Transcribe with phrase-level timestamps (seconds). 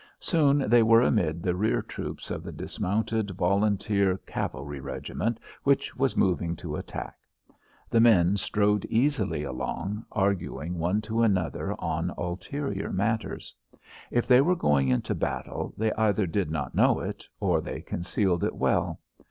[0.19, 6.17] Soon they were amid the rear troops of the dismounted volunteer cavalry regiment which was
[6.17, 7.19] moving to attack.
[7.87, 13.53] The men strode easily along, arguing one to another on ulterior matters.
[14.09, 18.43] If they were going into battle, they either did not know it or they concealed
[18.43, 18.99] it well.